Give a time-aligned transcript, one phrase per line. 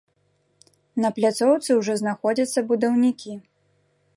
[1.03, 3.31] На пляцоўцы ўжо знаходзяцца будаўнікі.